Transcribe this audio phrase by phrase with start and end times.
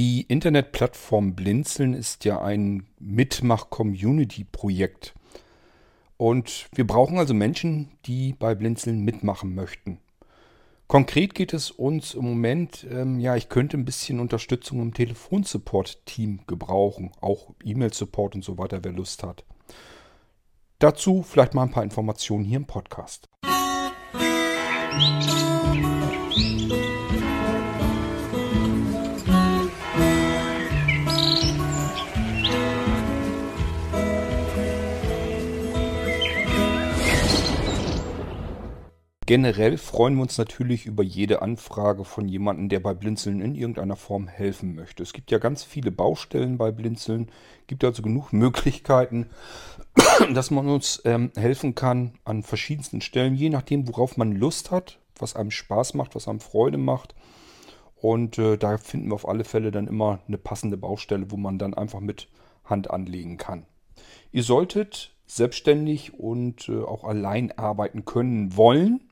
[0.00, 5.12] Die Internetplattform Blinzeln ist ja ein Mitmach-Community-Projekt.
[6.16, 9.98] Und wir brauchen also Menschen, die bei Blinzeln mitmachen möchten.
[10.86, 16.44] Konkret geht es uns im Moment, ähm, ja, ich könnte ein bisschen Unterstützung im Telefonsupport-Team
[16.46, 17.12] gebrauchen.
[17.20, 19.44] Auch E-Mail-Support und so weiter, wer Lust hat.
[20.78, 23.28] Dazu vielleicht mal ein paar Informationen hier im Podcast.
[24.94, 25.59] Musik
[39.30, 43.94] Generell freuen wir uns natürlich über jede Anfrage von jemandem, der bei Blinzeln in irgendeiner
[43.94, 45.04] Form helfen möchte.
[45.04, 47.30] Es gibt ja ganz viele Baustellen bei Blinzeln,
[47.68, 49.30] gibt also genug Möglichkeiten,
[50.34, 54.98] dass man uns ähm, helfen kann an verschiedensten Stellen, je nachdem, worauf man Lust hat,
[55.16, 57.14] was einem Spaß macht, was einem Freude macht.
[57.94, 61.56] Und äh, da finden wir auf alle Fälle dann immer eine passende Baustelle, wo man
[61.56, 62.26] dann einfach mit
[62.64, 63.64] Hand anlegen kann.
[64.32, 69.02] Ihr solltet selbstständig und äh, auch allein arbeiten können wollen.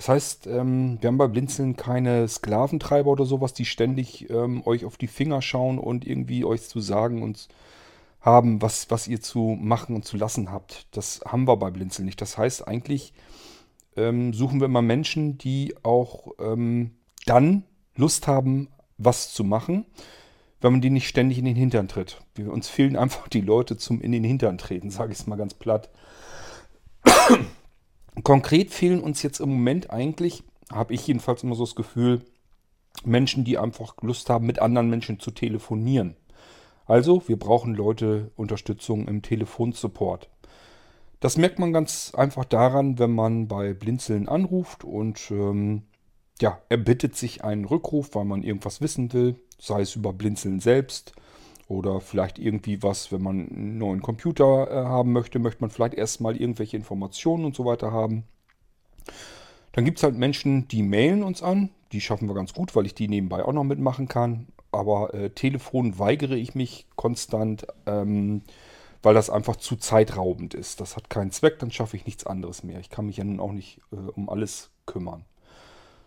[0.00, 4.86] Das heißt, ähm, wir haben bei Blinzeln keine Sklaventreiber oder sowas, die ständig ähm, euch
[4.86, 7.48] auf die Finger schauen und irgendwie euch zu sagen und
[8.22, 10.86] haben, was, was ihr zu machen und zu lassen habt.
[10.92, 12.18] Das haben wir bei Blinzeln nicht.
[12.22, 13.12] Das heißt, eigentlich
[13.94, 16.92] ähm, suchen wir immer Menschen, die auch ähm,
[17.26, 19.84] dann Lust haben, was zu machen,
[20.62, 22.22] wenn man die nicht ständig in den Hintern tritt.
[22.34, 25.36] Wir, uns fehlen einfach die Leute zum in den Hintern treten, sage ich es mal
[25.36, 25.90] ganz platt.
[28.22, 32.24] Konkret fehlen uns jetzt im Moment eigentlich, habe ich jedenfalls immer so das Gefühl,
[33.04, 36.16] Menschen, die einfach Lust haben, mit anderen Menschen zu telefonieren.
[36.86, 40.28] Also, wir brauchen Leute Unterstützung im Telefonsupport.
[41.20, 45.82] Das merkt man ganz einfach daran, wenn man bei Blinzeln anruft und ähm,
[46.40, 50.60] ja, er bittet sich einen Rückruf, weil man irgendwas wissen will, sei es über Blinzeln
[50.60, 51.12] selbst
[51.70, 55.94] oder vielleicht irgendwie was, wenn man einen neuen Computer äh, haben möchte, möchte man vielleicht
[55.94, 58.24] erstmal irgendwelche Informationen und so weiter haben.
[59.70, 61.70] Dann gibt es halt Menschen, die mailen uns an.
[61.92, 64.48] Die schaffen wir ganz gut, weil ich die nebenbei auch noch mitmachen kann.
[64.72, 68.42] Aber äh, Telefon weigere ich mich konstant, ähm,
[69.00, 70.80] weil das einfach zu zeitraubend ist.
[70.80, 72.80] Das hat keinen Zweck, dann schaffe ich nichts anderes mehr.
[72.80, 75.24] Ich kann mich ja nun auch nicht äh, um alles kümmern.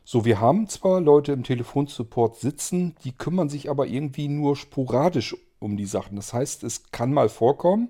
[0.04, 5.38] So, wir haben zwar Leute im Telefonsupport sitzen, die kümmern sich aber irgendwie nur sporadisch
[5.64, 6.16] um die Sachen.
[6.16, 7.90] Das heißt, es kann mal vorkommen,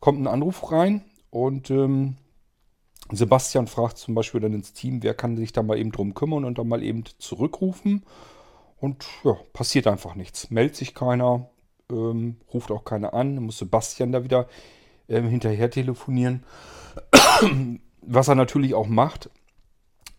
[0.00, 2.16] kommt ein Anruf rein und ähm,
[3.10, 6.44] Sebastian fragt zum Beispiel dann ins Team, wer kann sich da mal eben drum kümmern
[6.44, 8.04] und dann mal eben zurückrufen.
[8.78, 10.50] Und ja, passiert einfach nichts.
[10.50, 11.48] Meldet sich keiner,
[11.90, 13.36] ähm, ruft auch keiner an.
[13.36, 14.48] Muss Sebastian da wieder
[15.08, 16.44] ähm, hinterher telefonieren.
[18.00, 19.30] Was er natürlich auch macht,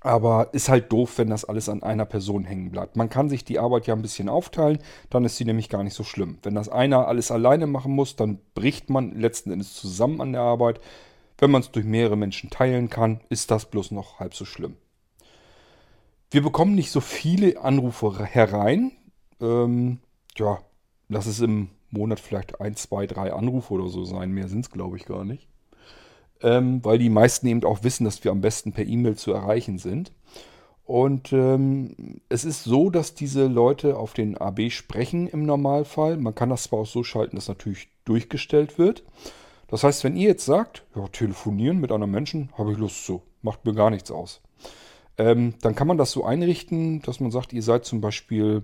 [0.06, 2.96] aber ist halt doof, wenn das alles an einer Person hängen bleibt.
[2.96, 4.78] Man kann sich die Arbeit ja ein bisschen aufteilen,
[5.10, 6.38] dann ist sie nämlich gar nicht so schlimm.
[6.44, 10.42] Wenn das einer alles alleine machen muss, dann bricht man letzten Endes zusammen an der
[10.42, 10.80] Arbeit.
[11.40, 14.78] Wenn man es durch mehrere Menschen teilen kann, ist das bloß noch halb so schlimm.
[16.30, 18.92] Wir bekommen nicht so viele Anrufe herein.
[19.42, 20.02] Ähm,
[20.38, 20.60] ja,
[21.10, 24.32] lass es im Monat vielleicht ein, zwei, drei Anrufe oder so sein.
[24.32, 25.48] Mehr sind es, glaube ich, gar nicht
[26.46, 29.80] ähm, weil die meisten eben auch wissen, dass wir am besten per E-Mail zu erreichen
[29.80, 30.12] sind.
[30.86, 36.18] Und ähm, es ist so, dass diese Leute auf den AB sprechen im Normalfall.
[36.18, 39.04] Man kann das zwar auch so schalten, dass natürlich durchgestellt wird.
[39.68, 43.24] Das heißt, wenn ihr jetzt sagt, ja, telefonieren mit einem Menschen, habe ich Lust zu,
[43.42, 44.42] macht mir gar nichts aus.
[45.18, 48.62] Ähm, dann kann man das so einrichten, dass man sagt, ihr seid zum Beispiel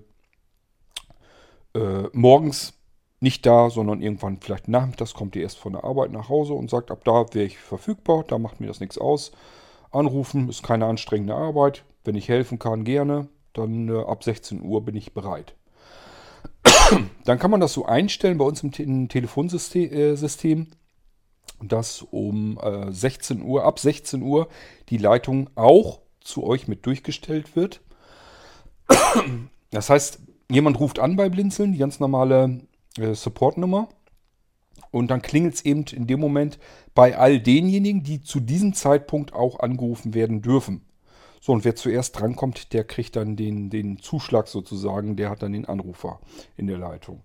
[1.74, 2.74] äh, morgens
[3.22, 6.70] nicht da, sondern irgendwann vielleicht nachmittags kommt ihr erst von der Arbeit nach Hause und
[6.70, 9.32] sagt, ab da wäre ich verfügbar, da macht mir das nichts aus.
[9.92, 11.84] Anrufen ist keine anstrengende Arbeit.
[12.04, 13.28] Wenn ich helfen kann, gerne.
[13.54, 15.54] Dann äh, ab 16 Uhr bin ich bereit.
[17.26, 22.58] Dann kann man das so einstellen bei uns im, Te im Telefonsystem, äh, dass um
[22.60, 24.48] äh, 16 Uhr, ab 16 Uhr
[24.90, 27.82] die Leitung auch zu euch mit durchgestellt wird.
[29.74, 32.60] Das heißt, jemand ruft an bei Blinzeln, die ganz normale
[32.98, 33.90] äh, Supportnummer.
[34.92, 36.60] Und dann klingelt es eben in dem Moment
[36.94, 40.82] bei all denjenigen, die zu diesem Zeitpunkt auch angerufen werden dürfen.
[41.40, 45.54] So, und wer zuerst drankommt, der kriegt dann den, den Zuschlag sozusagen, der hat dann
[45.54, 46.20] den Anrufer
[46.56, 47.22] in der Leitung.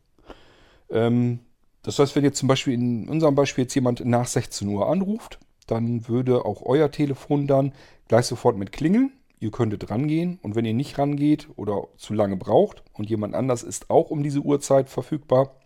[0.90, 1.40] Ähm,
[1.82, 5.38] das heißt, wenn jetzt zum Beispiel in unserem Beispiel jetzt jemand nach 16 Uhr anruft,
[5.66, 7.72] dann würde auch euer Telefon dann
[8.08, 9.12] gleich sofort mit klingeln.
[9.38, 13.62] Ihr könntet rangehen und wenn ihr nicht rangeht oder zu lange braucht und jemand anders
[13.62, 15.60] ist auch um diese Uhrzeit verfügbar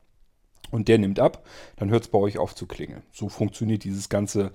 [0.72, 1.44] und der nimmt ab,
[1.76, 3.02] dann hört es bei euch auf zu klingeln.
[3.12, 4.52] So funktioniert dieses ganze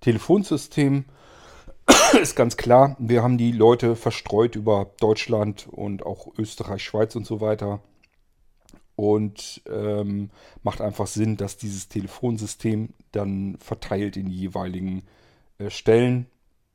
[0.00, 1.04] Telefonsystem.
[2.20, 7.26] ist ganz klar, wir haben die Leute verstreut über Deutschland und auch Österreich, Schweiz und
[7.26, 7.80] so weiter.
[8.96, 10.30] und ähm,
[10.62, 15.02] macht einfach Sinn, dass dieses Telefonsystem dann verteilt in die jeweiligen
[15.58, 16.26] äh, Stellen.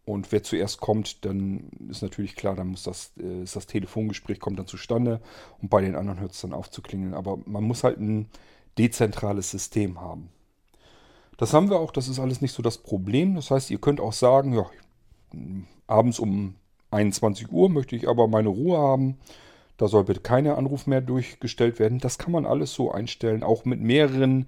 [0.04, 4.40] Und wer zuerst kommt, dann ist natürlich klar, dann muss das, äh, ist das Telefongespräch
[4.40, 5.22] kommt dann zustande
[5.62, 7.14] und bei den anderen hört es dann auf zu klingeln.
[7.14, 8.28] Aber man muss halt ein
[8.78, 10.30] dezentrales System haben.
[11.38, 13.36] Das haben wir auch, das ist alles nicht so das Problem.
[13.36, 14.66] Das heißt, ihr könnt auch sagen, ja,
[15.88, 16.56] abends um
[16.92, 19.18] 21 Uhr möchte ich aber meine Ruhe haben.
[19.78, 22.00] Da soll bitte keiner Anruf mehr durchgestellt werden.
[22.00, 24.48] Das kann man alles so einstellen, auch mit mehreren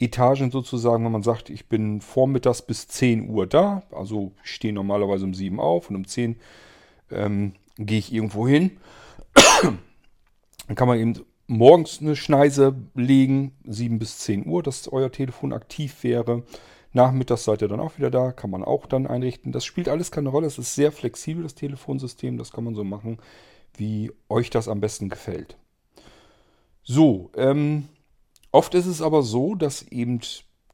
[0.00, 4.72] Etagen sozusagen, wenn man sagt, ich bin vormittags bis 10 Uhr da, also ich stehe
[4.72, 6.36] normalerweise um 7 auf und um 10
[7.10, 8.78] ähm, gehe ich irgendwo hin.
[9.62, 11.14] Dann kann man eben
[11.46, 16.44] morgens eine Schneise legen, 7 bis 10 Uhr, dass euer Telefon aktiv wäre.
[16.92, 19.52] Nachmittags seid ihr dann auch wieder da, kann man auch dann einrichten.
[19.52, 22.84] Das spielt alles keine Rolle, es ist sehr flexibel, das Telefonsystem, das kann man so
[22.84, 23.18] machen,
[23.76, 25.56] wie euch das am besten gefällt.
[26.82, 27.88] So, ähm,
[28.52, 30.20] oft ist es aber so, dass eben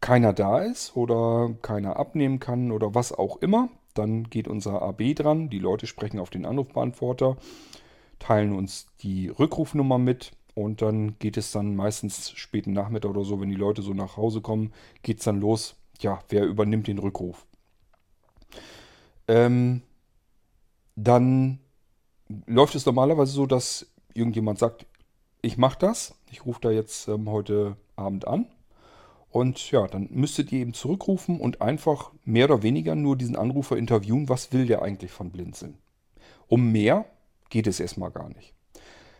[0.00, 3.68] keiner da ist oder keiner abnehmen kann oder was auch immer.
[3.94, 7.36] Dann geht unser AB dran, die Leute sprechen auf den Anrufbeantworter,
[8.18, 13.40] teilen uns die Rückrufnummer mit und dann geht es dann meistens späten Nachmittag oder so,
[13.40, 15.76] wenn die Leute so nach Hause kommen, geht es dann los.
[16.00, 17.46] Ja, wer übernimmt den Rückruf?
[19.28, 19.82] Ähm,
[20.94, 21.58] dann
[22.46, 24.86] läuft es normalerweise so, dass irgendjemand sagt,
[25.42, 28.46] ich mache das, ich rufe da jetzt ähm, heute Abend an.
[29.30, 33.76] Und ja, dann müsstet ihr eben zurückrufen und einfach mehr oder weniger nur diesen Anrufer
[33.76, 35.76] interviewen, was will der eigentlich von Blinzeln.
[36.48, 37.04] Um mehr
[37.50, 38.54] geht es erstmal gar nicht.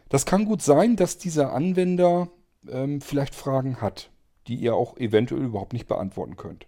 [0.09, 2.29] Das kann gut sein, dass dieser Anwender
[2.71, 4.11] ähm, vielleicht Fragen hat,
[4.47, 6.67] die ihr auch eventuell überhaupt nicht beantworten könnt.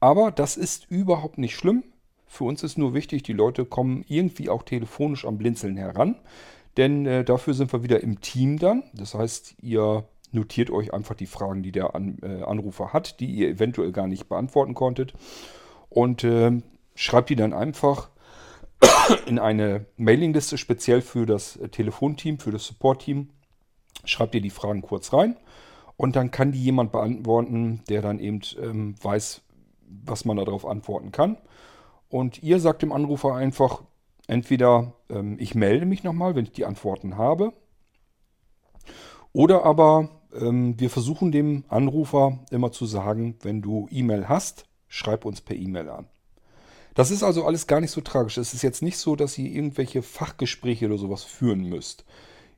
[0.00, 1.82] Aber das ist überhaupt nicht schlimm.
[2.26, 6.16] Für uns ist nur wichtig, die Leute kommen irgendwie auch telefonisch am Blinzeln heran.
[6.78, 8.84] Denn äh, dafür sind wir wieder im Team dann.
[8.94, 13.26] Das heißt, ihr notiert euch einfach die Fragen, die der An äh, Anrufer hat, die
[13.26, 15.12] ihr eventuell gar nicht beantworten konntet.
[15.90, 16.62] Und äh,
[16.94, 18.10] schreibt die dann einfach
[19.26, 23.30] in eine Mailingliste speziell für das äh, Telefonteam, für das Support-Team.
[24.04, 25.36] Schreibt ihr die Fragen kurz rein.
[25.96, 29.42] Und dann kann die jemand beantworten, der dann eben ähm, weiß,
[30.04, 31.38] was man darauf antworten kann.
[32.08, 33.82] Und ihr sagt dem Anrufer einfach,
[34.28, 37.52] entweder ähm, ich melde mich nochmal, wenn ich die Antworten habe.
[39.32, 45.24] Oder aber ähm, wir versuchen dem Anrufer immer zu sagen, wenn du E-Mail hast, schreib
[45.24, 46.06] uns per E-Mail an.
[46.94, 48.38] Das ist also alles gar nicht so tragisch.
[48.38, 52.04] Es ist jetzt nicht so, dass ihr irgendwelche Fachgespräche oder sowas führen müsst.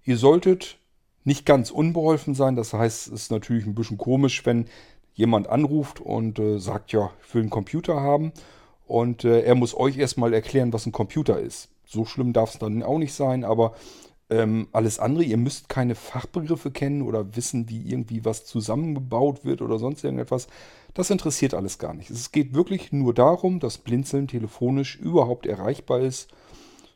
[0.04, 0.78] Ihr solltet
[1.24, 2.56] nicht ganz unbeholfen sein.
[2.56, 4.66] Das heißt, es ist natürlich ein bisschen komisch, wenn
[5.12, 8.32] jemand anruft und äh, sagt, ja, ich will einen Computer haben
[8.90, 11.68] und äh, er muss euch erstmal erklären, was ein Computer ist.
[11.86, 13.74] So schlimm darf es dann auch nicht sein, aber
[14.30, 19.62] ähm, alles andere, ihr müsst keine Fachbegriffe kennen oder wissen, wie irgendwie was zusammengebaut wird
[19.62, 20.48] oder sonst irgendetwas.
[20.92, 22.10] Das interessiert alles gar nicht.
[22.10, 26.28] Es geht wirklich nur darum, dass Blinzeln telefonisch überhaupt erreichbar ist.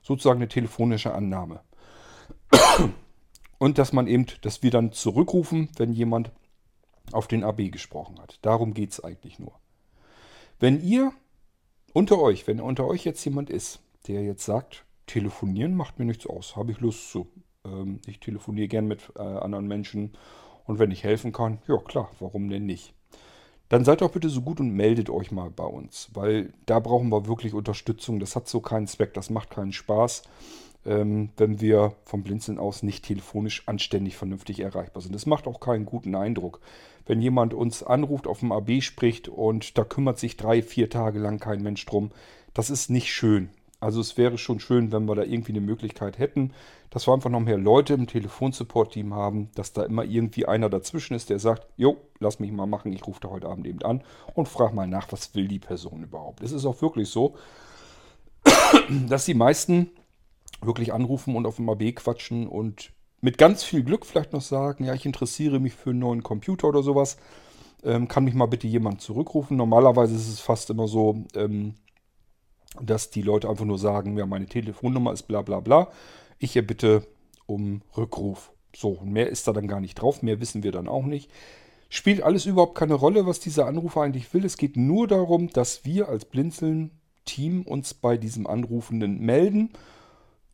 [0.02, 1.61] Sozusagen eine telefonische Annahme.
[3.58, 6.32] Und dass man eben, dass wir dann zurückrufen, wenn jemand
[7.12, 8.41] auf den AB gesprochen hat.
[8.43, 9.52] Darum geht es eigentlich nur.
[10.58, 11.12] Wenn ihr
[11.94, 16.26] unter euch, wenn unter euch jetzt jemand ist, der jetzt sagt, telefonieren macht mir nichts
[16.26, 17.29] aus, habe ich Lust zu.
[17.64, 20.12] Ähm, ich telefoniere gern mit äh, anderen Menschen
[20.67, 22.93] und wenn ich helfen kann, ja klar, warum denn nicht?
[23.69, 27.08] Dann seid doch bitte so gut und meldet euch mal bei uns, weil da brauchen
[27.08, 28.20] wir wirklich Unterstützung.
[28.20, 30.22] Das hat so keinen Zweck, das macht keinen Spaß,
[30.86, 35.14] ähm, wenn wir vom Blinzeln aus nicht telefonisch anständig vernünftig erreichbar sind.
[35.14, 36.60] Das macht auch keinen guten Eindruck
[37.06, 41.19] wenn jemand uns anruft, auf dem AB spricht und da kümmert sich drei, vier Tage
[41.19, 42.10] lang kein Mensch drum.
[42.55, 43.50] Das ist nicht schön.
[43.81, 46.53] Also es wäre schon schön, wenn wir da irgendwie eine Möglichkeit hätten,
[46.88, 51.14] dass wir einfach noch mehr Leute im Telefonsupport-Team haben, dass da immer irgendwie einer dazwischen
[51.14, 54.03] ist, der sagt, jo, lass mich mal machen, ich rufe da heute Abend eben an
[54.34, 56.43] und frage mal nach, was will die Person überhaupt.
[56.43, 57.34] Es ist auch wirklich so,
[59.08, 59.91] dass die meisten
[60.67, 62.93] wirklich anrufen und auf dem AB quatschen und
[63.25, 66.69] mit ganz viel Glück vielleicht noch sagen, ja, ich interessiere mich für einen neuen Computer
[66.69, 67.17] oder sowas.
[67.83, 69.56] Ähm, kann mich mal bitte jemand zurückrufen?
[69.56, 71.75] Normalerweise ist es fast immer so, ähm,
[72.83, 75.89] dass die Leute einfach nur sagen, ja, meine Telefonnummer ist bla bla bla.
[76.39, 77.06] Ich erbitte
[77.47, 78.53] um Rückruf.
[78.77, 81.31] So, mehr ist da dann gar nicht drauf, mehr wissen wir dann auch nicht.
[81.89, 84.44] Spielt alles überhaupt keine Rolle, was dieser Anrufer eigentlich will.
[84.44, 89.71] Es geht nur darum, dass wir als Blinzeln-Team uns bei diesem Anrufenden melden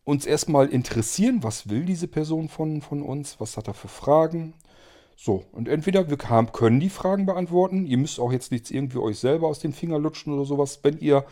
[0.04, 4.54] uns erstmal interessieren, was will diese Person von, von uns, was hat er für Fragen.
[5.16, 9.18] So, und entweder wir können die Fragen beantworten, ihr müsst auch jetzt nichts irgendwie euch
[9.18, 10.80] selber aus den Fingern lutschen oder sowas.
[10.82, 11.26] Wenn ihr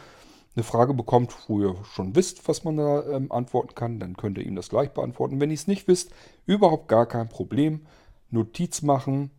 [0.54, 4.38] eine Frage bekommt, wo ihr schon wisst, was man da ähm, antworten kann, dann könnt
[4.38, 5.40] ihr ihm das gleich beantworten.
[5.40, 6.10] Wenn ihr es nicht wisst,
[6.46, 7.86] überhaupt gar kein Problem.
[8.30, 9.30] Notiz machen.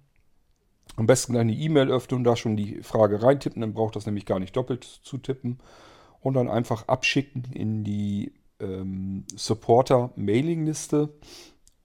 [0.96, 3.62] Am besten eine E-Mail öffnen und da schon die Frage reintippen.
[3.62, 5.60] Dann braucht das nämlich gar nicht doppelt zu tippen.
[6.22, 11.10] Und dann einfach abschicken in die ähm, Supporter-Mailing-Liste.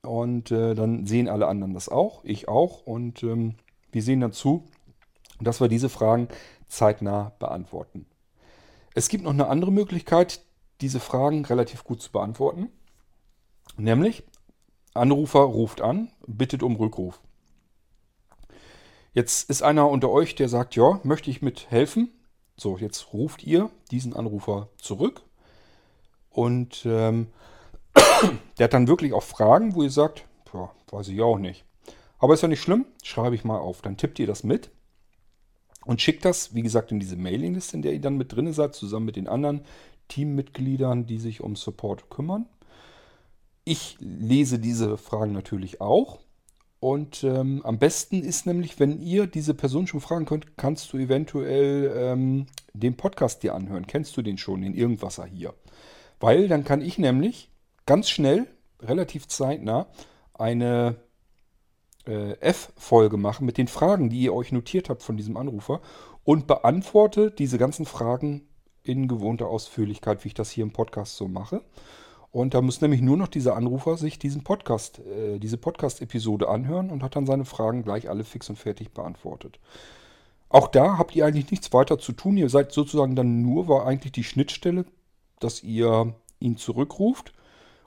[0.02, 2.86] Und äh, dann sehen alle anderen das auch, ich auch.
[2.86, 3.54] Und ähm,
[3.90, 4.64] wir sehen dann zu,
[5.40, 6.28] dass wir diese Fragen
[6.68, 8.06] zeitnah beantworten.
[8.94, 10.40] Es gibt noch eine andere Möglichkeit,
[10.80, 12.68] diese Fragen relativ gut zu beantworten.
[13.76, 14.24] Nämlich,
[14.92, 17.20] Anrufer ruft an, bittet um Rückruf.
[19.12, 22.10] Jetzt ist einer unter euch, der sagt, ja, möchte ich mithelfen.
[22.56, 25.22] So, jetzt ruft ihr diesen Anrufer zurück
[26.34, 27.28] und ähm,
[28.58, 31.64] der hat dann wirklich auch Fragen, wo ihr sagt, ja, weiß ich auch nicht.
[32.18, 33.82] Aber ist ja nicht schlimm, schreibe ich mal auf.
[33.82, 34.70] Dann tippt ihr das mit
[35.84, 38.74] und schickt das, wie gesagt, in diese Mailingliste, in der ihr dann mit drin seid,
[38.74, 39.62] zusammen mit den anderen
[40.08, 42.46] Teammitgliedern, die sich um Support kümmern.
[43.64, 46.18] Ich lese diese Fragen natürlich auch.
[46.80, 50.98] Und ähm, am besten ist nämlich, wenn ihr diese Person schon fragen könnt, kannst du
[50.98, 53.86] eventuell ähm, den Podcast dir anhören.
[53.86, 55.54] Kennst du den schon, den Irgendwasser hier?
[56.20, 57.50] Weil dann kann ich nämlich
[57.86, 58.46] ganz schnell,
[58.80, 59.86] relativ zeitnah,
[60.32, 60.96] eine
[62.06, 65.80] äh, F-Folge machen mit den Fragen, die ihr euch notiert habt von diesem Anrufer
[66.24, 68.48] und beantworte diese ganzen Fragen
[68.82, 71.62] in gewohnter Ausführlichkeit, wie ich das hier im Podcast so mache.
[72.30, 76.90] Und da muss nämlich nur noch dieser Anrufer sich diesen Podcast, äh, diese Podcast-Episode anhören
[76.90, 79.60] und hat dann seine Fragen gleich alle fix und fertig beantwortet.
[80.48, 82.36] Auch da habt ihr eigentlich nichts weiter zu tun.
[82.36, 84.84] Ihr seid sozusagen dann nur, war eigentlich die Schnittstelle,
[85.44, 87.32] dass ihr ihn zurückruft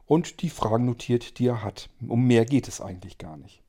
[0.05, 1.89] und die Fragen notiert, die er hat.
[2.07, 3.61] Um mehr geht es eigentlich gar nicht.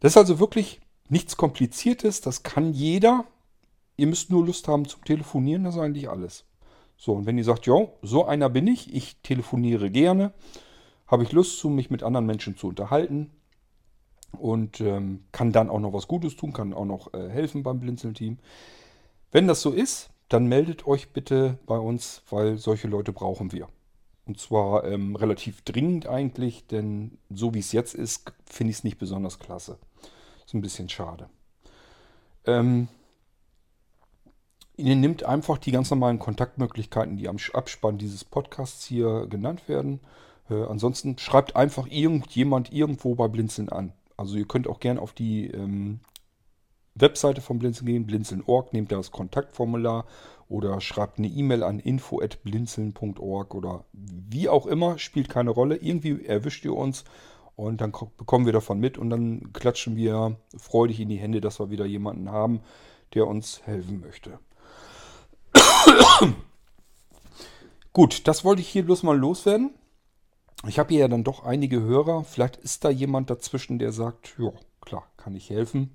[0.00, 3.26] Das ist also wirklich nichts Kompliziertes, das kann jeder.
[3.96, 6.44] Ihr müsst nur Lust haben zum Telefonieren, das ist eigentlich alles.
[6.96, 10.32] So, und wenn ihr sagt, jo, so einer bin ich, ich telefoniere gerne,
[11.06, 13.30] habe ich Lust zu, mich mit anderen Menschen zu unterhalten
[14.38, 17.80] und ähm, kann dann auch noch was Gutes tun, kann auch noch äh, helfen beim
[17.80, 18.38] Blinzeln-Team.
[19.32, 23.68] Wenn das so ist, dann meldet euch bitte bei uns, weil solche Leute brauchen wir.
[24.26, 28.84] Und zwar ähm, relativ dringend eigentlich, denn so wie es jetzt ist, finde ich es
[28.84, 29.78] nicht besonders klasse.
[30.46, 31.28] Ist ein bisschen schade.
[32.46, 32.88] Ähm,
[34.76, 40.00] ihr nimmt einfach die ganz normalen Kontaktmöglichkeiten, die am Abspann dieses Podcasts hier genannt werden.
[40.48, 43.92] Äh, ansonsten schreibt einfach irgendjemand irgendwo bei Blinzeln an.
[44.16, 46.00] Also ihr könnt auch gerne auf die ähm,
[46.94, 50.06] Webseite von Blinzeln gehen, blinzeln.org, nehmt da das Kontaktformular
[50.48, 55.76] oder schreibt eine E-Mail an info.blinzeln.org oder wie auch immer, spielt keine Rolle.
[55.76, 57.04] Irgendwie erwischt ihr uns
[57.56, 61.58] und dann bekommen wir davon mit und dann klatschen wir freudig in die Hände, dass
[61.58, 62.60] wir wieder jemanden haben,
[63.14, 64.38] der uns helfen möchte.
[67.92, 69.74] Gut, das wollte ich hier bloß mal loswerden.
[70.66, 72.24] Ich habe hier ja dann doch einige Hörer.
[72.24, 75.90] Vielleicht ist da jemand dazwischen, der sagt, ja, klar, kann ich helfen.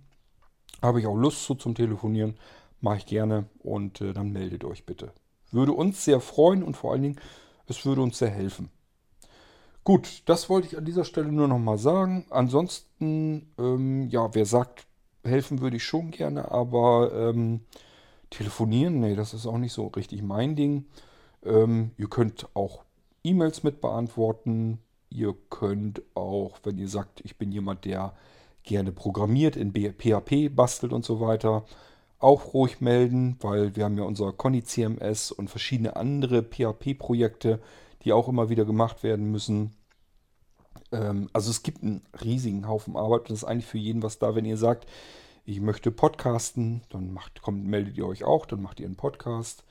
[0.82, 2.36] Habe ich auch Lust so zum Telefonieren.
[2.82, 5.12] Mache ich gerne und äh, dann meldet euch bitte.
[5.52, 7.20] Würde uns sehr freuen und vor allen Dingen,
[7.68, 8.70] es würde uns sehr helfen.
[9.84, 12.26] Gut, das wollte ich an dieser Stelle nur nochmal sagen.
[12.30, 14.86] Ansonsten, ähm, ja, wer sagt,
[15.24, 17.62] helfen würde ich schon gerne, aber ähm,
[18.30, 20.86] telefonieren, nee, das ist auch nicht so richtig mein Ding.
[21.44, 22.84] Ähm, ihr könnt auch
[23.24, 24.80] E-Mails mit beantworten.
[25.10, 28.14] Ihr könnt auch, wenn ihr sagt, ich bin jemand, der
[28.70, 31.66] gerne programmiert, in PHP bastelt und so weiter,
[32.20, 37.60] auch ruhig melden, weil wir haben ja unser Conny CMS und verschiedene andere PHP-Projekte,
[38.04, 39.72] die auch immer wieder gemacht werden müssen.
[40.92, 44.20] Ähm, also es gibt einen riesigen Haufen Arbeit und das ist eigentlich für jeden was
[44.20, 44.86] da, wenn ihr sagt,
[45.46, 49.64] ich möchte podcasten, dann macht, kommt, meldet ihr euch auch, dann macht ihr einen Podcast.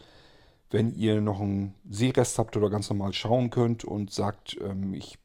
[0.71, 5.19] Wenn ihr noch einen Sehrest habt oder ganz normal schauen könnt und sagt, ähm, ich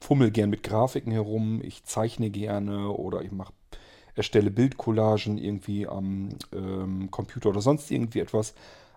[0.00, 3.52] fummel gern mit Grafiken herum, ich zeichne gerne oder ich mache
[4.18, 8.54] erstelle Bildcollagen irgendwie am ähm, Computer oder sonst irgendwie etwas.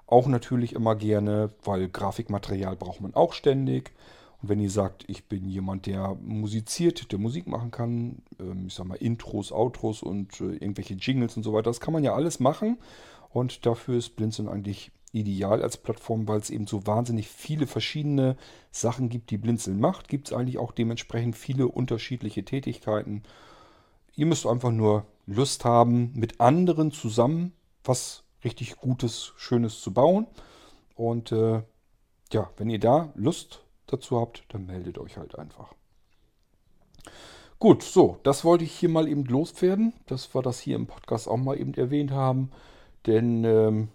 [0.07, 3.91] Auch natürlich immer gerne, weil Grafikmaterial braucht man auch ständig.
[4.41, 8.73] Und wenn ihr sagt, ich bin jemand, der musiziert, der Musik machen kann, ähm, ich
[8.73, 12.15] sag mal Intros, Outros und äh, irgendwelche Jingles und so weiter, das kann man ja
[12.15, 12.79] alles machen.
[13.29, 18.37] Und dafür ist Blinzeln eigentlich ideal als Plattform, weil es eben so wahnsinnig viele verschiedene
[18.71, 20.07] Sachen gibt, die Blinzeln macht.
[20.07, 23.23] Gibt es eigentlich auch dementsprechend viele unterschiedliche Tätigkeiten.
[24.15, 27.53] Ihr müsst einfach nur Lust haben, mit anderen zusammen
[27.83, 30.27] was richtig Gutes, Schönes zu bauen.
[30.95, 31.63] Und äh,
[32.31, 35.73] ja, wenn ihr da Lust dazu habt, dann meldet euch halt einfach.
[37.59, 39.93] Gut, so, das wollte ich hier mal eben loswerden.
[40.07, 42.51] Das war das hier im Podcast auch mal eben erwähnt haben.
[43.05, 43.89] Denn, ähm,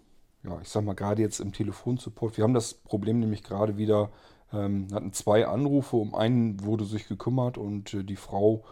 [0.47, 4.11] ja, ich sag mal, gerade jetzt im Telefonsupport, wir haben das Problem nämlich gerade wieder,
[4.53, 8.65] ähm, hatten zwei Anrufe, um einen wurde sich gekümmert und äh, die Frau,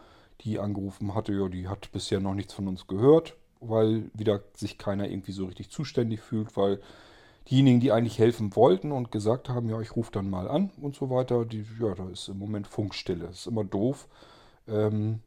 [0.42, 4.78] die angerufen hatte, ja, die hat bisher noch nichts von uns gehört, weil wieder sich
[4.78, 6.80] keiner irgendwie so richtig zuständig fühlt, weil
[7.50, 10.94] diejenigen, die eigentlich helfen wollten und gesagt haben, ja, ich rufe dann mal an und
[10.94, 13.26] so weiter, die, ja, da ist im Moment Funkstille.
[13.26, 14.08] Ist immer doof.
[14.68, 15.20] Ähm,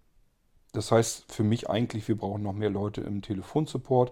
[0.72, 4.12] das heißt für mich eigentlich, wir brauchen noch mehr Leute im Telefonsupport,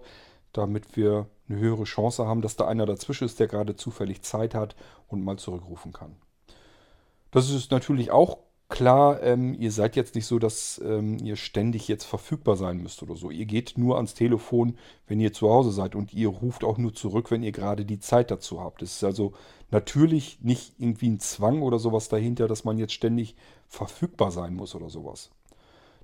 [0.52, 4.54] damit wir eine höhere Chance haben, dass da einer dazwischen ist, der gerade zufällig Zeit
[4.54, 4.76] hat
[5.08, 6.16] und mal zurückrufen kann.
[7.30, 8.38] Das ist natürlich auch
[8.68, 13.02] klar, ähm, ihr seid jetzt nicht so, dass ähm, ihr ständig jetzt verfügbar sein müsst
[13.02, 13.30] oder so.
[13.30, 14.76] Ihr geht nur ans Telefon,
[15.06, 18.00] wenn ihr zu Hause seid und ihr ruft auch nur zurück, wenn ihr gerade die
[18.00, 18.82] Zeit dazu habt.
[18.82, 19.34] Es ist also
[19.70, 23.36] natürlich nicht irgendwie ein Zwang oder sowas dahinter, dass man jetzt ständig
[23.68, 25.30] verfügbar sein muss oder sowas.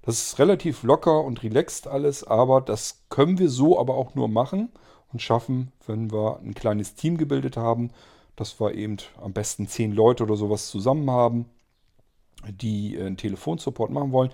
[0.03, 4.29] Das ist relativ locker und relaxed alles, aber das können wir so aber auch nur
[4.29, 4.71] machen
[5.13, 7.91] und schaffen, wenn wir ein kleines Team gebildet haben,
[8.37, 11.47] dass wir eben am besten zehn Leute oder sowas zusammen haben,
[12.49, 14.31] die einen Telefonsupport machen wollen.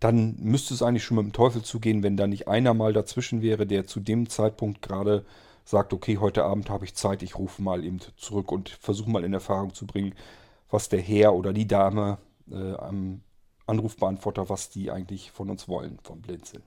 [0.00, 3.40] Dann müsste es eigentlich schon mit dem Teufel zugehen, wenn da nicht einer mal dazwischen
[3.40, 5.24] wäre, der zu dem Zeitpunkt gerade
[5.64, 9.22] sagt, okay, heute Abend habe ich Zeit, ich rufe mal eben zurück und versuche mal
[9.22, 10.14] in Erfahrung zu bringen,
[10.70, 12.18] was der Herr oder die Dame
[12.50, 13.20] äh, am
[13.66, 16.64] Anrufbeantworter, was die eigentlich von uns wollen, vom Blinzeln.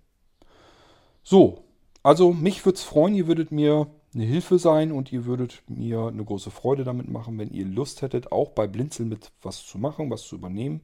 [1.23, 1.65] So,
[2.05, 6.05] also mich würde es freuen, ihr würdet mir eine Hilfe sein und ihr würdet mir
[6.05, 9.79] eine große Freude damit machen, wenn ihr Lust hättet, auch bei Blinzeln mit was zu
[9.79, 10.81] machen, was zu übernehmen.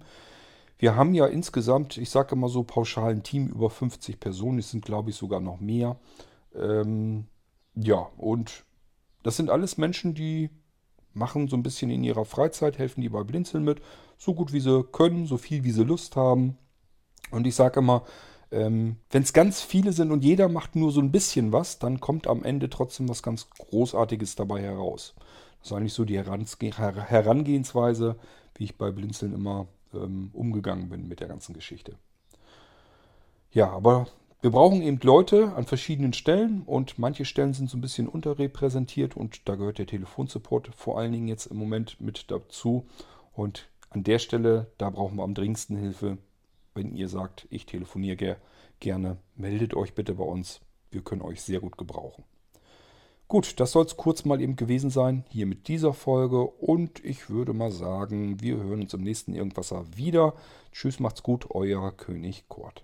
[0.80, 4.72] Wir haben ja insgesamt, ich sage immer so pauschal ein Team über 50 Personen, es
[4.72, 6.00] sind glaube ich sogar noch mehr.
[6.56, 7.28] Ähm,
[7.75, 8.66] ja, und
[9.22, 10.50] das sind alles Menschen, die
[11.13, 13.80] machen so ein bisschen in ihrer Freizeit, helfen die bei Blinzeln mit,
[14.18, 16.58] so gut wie sie können, so viel wie sie Lust haben.
[17.30, 18.06] Und ich sage immer,
[18.51, 22.00] ähm, wenn es ganz viele sind und jeder macht nur so ein bisschen was, dann
[22.00, 25.15] kommt am Ende trotzdem was ganz Großartiges dabei heraus.
[25.60, 28.17] Das ist eigentlich so die Herangehensweise,
[28.55, 31.96] wie ich bei Blinzeln immer ähm, umgegangen bin mit der ganzen Geschichte.
[33.51, 34.08] Ja, aber
[34.41, 39.16] wir brauchen eben Leute an verschiedenen Stellen und manche Stellen sind so ein bisschen unterrepräsentiert
[39.16, 42.87] und da gehört der Telefonsupport vor allen Dingen jetzt im Moment mit dazu.
[43.33, 46.18] Und an der Stelle, da brauchen wir am dringendsten Hilfe.
[46.74, 48.38] Wenn ihr sagt, ich telefoniere ger
[48.79, 50.62] gerne, meldet euch bitte bei uns.
[50.90, 52.24] Wir können euch sehr gut gebrauchen.
[53.27, 56.42] Gut, das soll es kurz mal eben gewesen sein, hier mit dieser Folge.
[56.44, 60.34] Und ich würde mal sagen, wir hören uns im nächsten Irgendwasser wieder.
[60.74, 62.84] Tschüss, macht's gut, euer König Kurt.